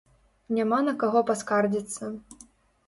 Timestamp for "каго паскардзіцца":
1.03-2.13